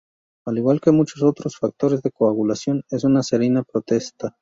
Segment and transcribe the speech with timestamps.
[0.47, 4.35] Al igual que muchos otros factores de coagulación, es una serina proteasa.